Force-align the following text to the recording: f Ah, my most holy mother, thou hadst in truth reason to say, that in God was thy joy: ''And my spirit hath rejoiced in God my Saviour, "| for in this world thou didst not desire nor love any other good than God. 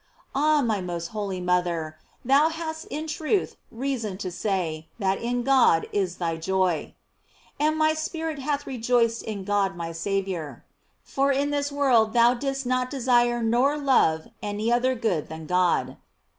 f 0.01 0.25
Ah, 0.33 0.61
my 0.63 0.81
most 0.81 1.09
holy 1.09 1.39
mother, 1.39 1.95
thou 2.25 2.49
hadst 2.49 2.85
in 2.89 3.05
truth 3.05 3.55
reason 3.69 4.17
to 4.17 4.31
say, 4.31 4.87
that 4.97 5.21
in 5.21 5.43
God 5.43 5.85
was 5.93 6.17
thy 6.17 6.37
joy: 6.37 6.95
''And 7.59 7.77
my 7.77 7.93
spirit 7.93 8.39
hath 8.39 8.65
rejoiced 8.65 9.21
in 9.21 9.43
God 9.43 9.75
my 9.75 9.91
Saviour, 9.91 10.63
"| 10.85 10.93
for 11.03 11.31
in 11.31 11.51
this 11.51 11.71
world 11.71 12.13
thou 12.13 12.33
didst 12.33 12.65
not 12.65 12.89
desire 12.89 13.43
nor 13.43 13.77
love 13.77 14.27
any 14.41 14.71
other 14.73 14.95
good 14.95 15.29
than 15.29 15.45
God. 15.45 15.97